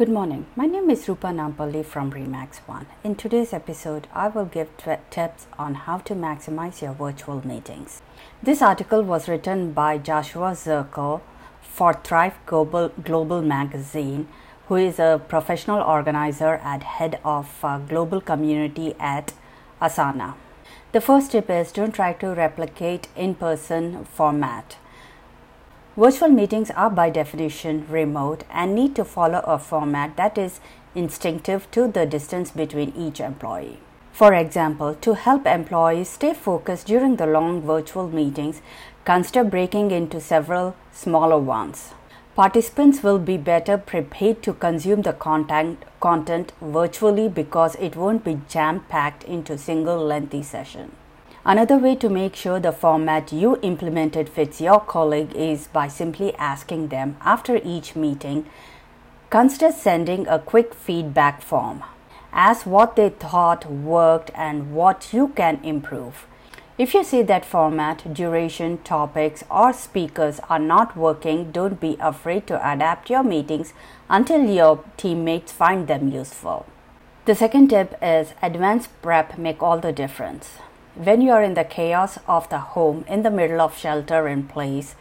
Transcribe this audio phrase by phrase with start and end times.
[0.00, 0.46] Good morning.
[0.56, 2.86] My name is Rupa Nampalli from Remax One.
[3.04, 8.00] In today's episode, I will give t- tips on how to maximize your virtual meetings.
[8.42, 11.20] This article was written by Joshua Zerkel
[11.60, 14.26] for Thrive Global, Global Magazine,
[14.68, 19.34] who is a professional organizer and head of uh, global community at
[19.82, 20.32] Asana.
[20.92, 24.78] The first tip is don't try to replicate in person format.
[25.96, 30.60] Virtual meetings are by definition remote and need to follow a format that is
[30.94, 33.80] instinctive to the distance between each employee.
[34.12, 38.62] For example, to help employees stay focused during the long virtual meetings,
[39.04, 41.92] consider breaking into several smaller ones.
[42.36, 48.40] Participants will be better prepared to consume the content, content virtually because it won't be
[48.48, 50.92] jam packed into single lengthy session.
[51.42, 56.34] Another way to make sure the format you implemented fits your colleague is by simply
[56.34, 58.44] asking them after each meeting.
[59.30, 61.82] Consider sending a quick feedback form.
[62.30, 66.26] Ask what they thought worked and what you can improve.
[66.76, 72.46] If you see that format, duration, topics, or speakers are not working, don't be afraid
[72.48, 73.72] to adapt your meetings
[74.10, 76.66] until your teammates find them useful.
[77.24, 80.58] The second tip is advanced prep make all the difference
[81.04, 84.42] when you are in the chaos of the home in the middle of shelter in
[84.46, 84.94] place,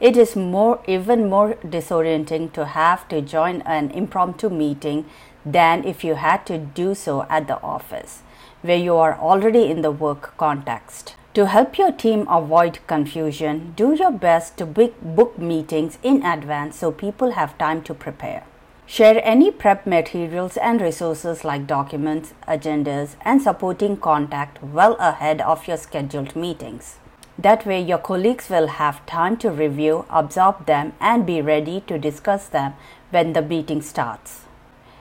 [0.00, 5.04] it is more even more disorienting to have to join an impromptu meeting
[5.44, 8.22] than if you had to do so at the office,
[8.62, 11.16] where you are already in the work context.
[11.34, 16.90] To help your team avoid confusion, do your best to book meetings in advance so
[16.90, 18.44] people have time to prepare.
[18.86, 25.66] Share any prep materials and resources like documents, agendas, and supporting contact well ahead of
[25.66, 26.98] your scheduled meetings.
[27.38, 31.98] That way, your colleagues will have time to review, absorb them, and be ready to
[31.98, 32.74] discuss them
[33.10, 34.42] when the meeting starts.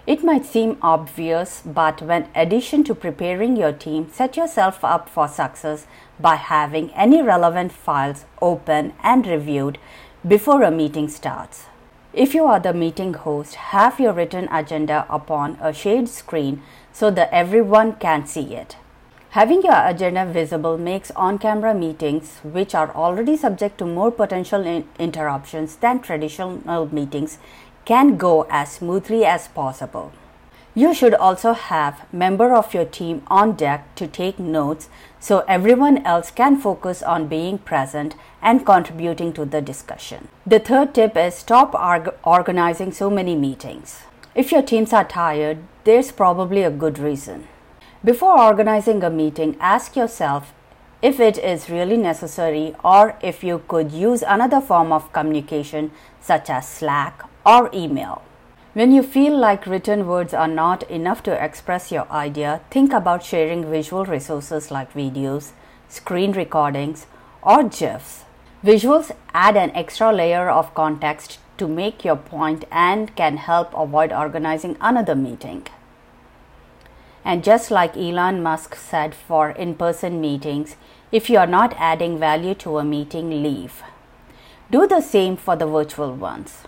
[0.08, 5.28] It might seem obvious, but when addition to preparing your team, set yourself up for
[5.28, 5.86] success
[6.19, 9.78] by having any relevant files open and reviewed
[10.25, 11.66] before a meeting starts.
[12.14, 16.62] If you are the meeting host, have your written agenda upon a shared screen
[16.92, 18.76] so that everyone can see it.
[19.30, 24.66] Having your agenda visible makes on camera meetings, which are already subject to more potential
[24.66, 27.38] in- interruptions than traditional meetings,
[27.86, 30.12] can go as smoothly as possible.
[30.74, 34.88] You should also have member of your team on deck to take notes
[35.20, 40.30] so everyone else can focus on being present and contributing to the discussion.
[40.48, 44.04] The third tip is stop org- organizing so many meetings.
[44.34, 47.50] If your teams are tired, there's probably a good reason.
[48.02, 50.54] Before organizing a meeting, ask yourself
[51.02, 56.50] if it is really necessary or if you could use another form of communication such
[56.50, 58.22] as Slack or email.
[58.74, 63.22] When you feel like written words are not enough to express your idea, think about
[63.22, 65.52] sharing visual resources like videos,
[65.90, 67.06] screen recordings,
[67.42, 68.24] or GIFs.
[68.64, 74.14] Visuals add an extra layer of context to make your point and can help avoid
[74.14, 75.68] organizing another meeting.
[77.26, 80.78] And just like Elon Musk said for in person meetings,
[81.12, 83.84] if you are not adding value to a meeting, leave.
[84.72, 86.64] Do the same for the virtual ones.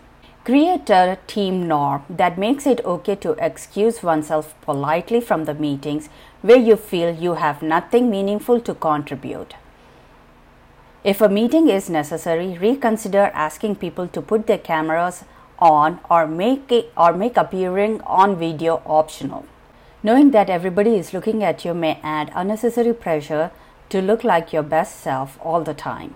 [0.46, 6.09] Create a team norm that makes it okay to excuse oneself politely from the meetings
[6.42, 9.54] where you feel you have nothing meaningful to contribute.
[11.02, 15.24] If a meeting is necessary, reconsider asking people to put their cameras
[15.59, 19.46] on or make it, or make appearing on video optional.
[20.04, 23.50] Knowing that everybody is looking at you may add unnecessary pressure
[23.88, 26.16] to look like your best self all the time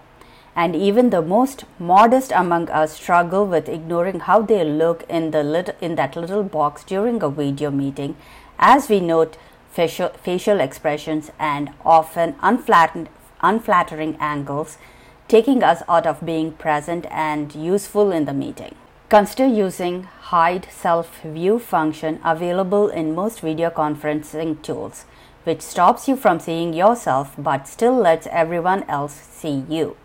[0.57, 5.43] and even the most modest among us struggle with ignoring how they look in the
[5.43, 8.15] lit- in that little box during a video meeting.
[8.57, 9.37] As we note
[9.69, 14.79] facial, facial expressions and often unflattering angles
[15.27, 18.73] taking us out of being present and useful in the meeting.
[19.09, 25.05] Consider using hide self view function available in most video conferencing tools
[25.43, 29.95] which stops you from seeing yourself but still lets everyone else see you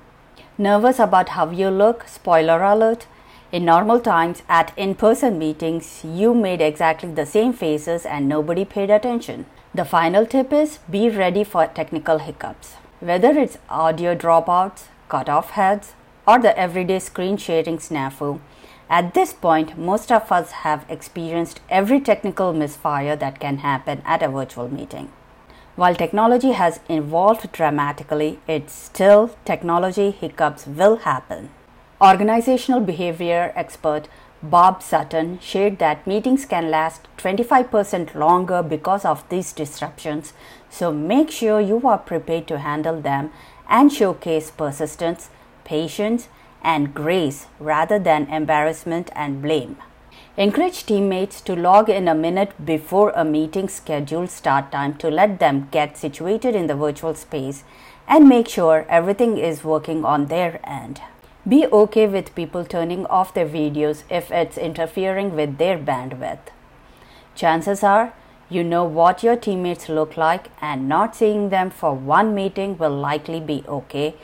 [0.59, 2.07] Nervous about how you look?
[2.07, 3.07] Spoiler alert.
[3.51, 8.65] In normal times, at in person meetings, you made exactly the same faces and nobody
[8.65, 9.47] paid attention.
[9.75, 12.75] The final tip is be ready for technical hiccups.
[13.01, 15.95] Whether it's audio dropouts, cut off heads,
[16.27, 18.41] or the everyday screen sharing snafu,
[18.93, 24.23] at this point, most of us have experienced every technical misfire that can happen at
[24.23, 25.11] a virtual meeting.
[25.75, 31.49] While technology has evolved dramatically, it's still technology hiccups will happen.
[31.99, 34.07] Organizational behavior expert
[34.43, 40.35] Bob Sutton shared that meetings can last 25% longer because of these disruptions,
[40.69, 43.31] so make sure you are prepared to handle them
[43.67, 45.31] and showcase persistence,
[45.65, 46.29] patience,
[46.61, 49.77] and grace rather than embarrassment and blame.
[50.39, 55.39] Encourage teammates to log in a minute before a meeting scheduled start time to let
[55.39, 57.65] them get situated in the virtual space
[58.09, 61.03] and make sure everything is working on their end.
[61.47, 66.49] Be okay with people turning off their videos if it's interfering with their bandwidth.
[67.35, 68.15] Chances are
[68.49, 72.95] you know what your teammates look like, and not seeing them for one meeting will
[72.95, 74.15] likely be okay.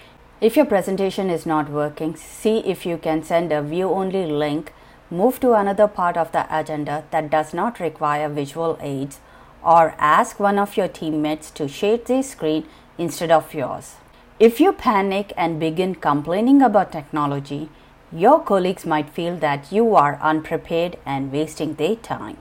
[0.40, 4.72] If your presentation is not working, see if you can send a view only link,
[5.10, 9.20] move to another part of the agenda that does not require visual aids,
[9.64, 12.66] or ask one of your teammates to share the screen
[12.96, 13.96] instead of yours.
[14.38, 17.68] If you panic and begin complaining about technology,
[18.12, 22.38] your colleagues might feel that you are unprepared and wasting their time.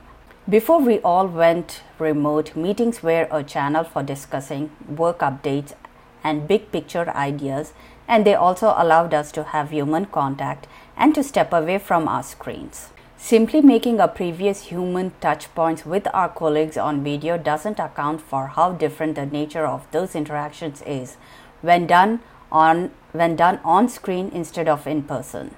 [0.47, 5.73] Before we all went remote, meetings were a channel for discussing work updates
[6.23, 7.73] and big picture ideas,
[8.07, 10.67] and they also allowed us to have human contact
[10.97, 12.89] and to step away from our screens.
[13.17, 18.47] Simply making our previous human touch points with our colleagues on video doesn't account for
[18.47, 21.17] how different the nature of those interactions is
[21.61, 22.19] when done
[22.51, 25.55] on when done on screen instead of in person.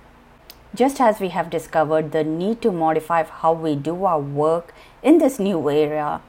[0.73, 5.17] Just as we have discovered the need to modify how we do our work in
[5.17, 6.21] this new era,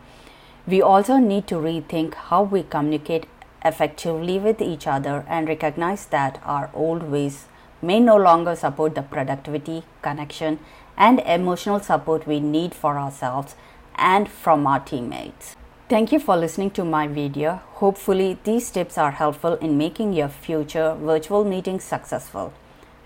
[0.67, 3.27] we also need to rethink how we communicate
[3.65, 7.47] effectively with each other and recognize that our old ways
[7.83, 10.59] may no longer support the productivity, connection,
[10.97, 13.55] and emotional support we need for ourselves
[13.97, 15.57] and from our teammates.
[15.89, 17.63] Thank you for listening to my video.
[17.83, 22.53] Hopefully, these tips are helpful in making your future virtual meetings successful.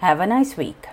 [0.01, 0.87] Have a nice week.